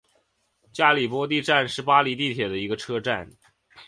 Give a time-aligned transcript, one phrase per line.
[0.73, 3.29] 加里波第站是巴黎地铁的一个车站。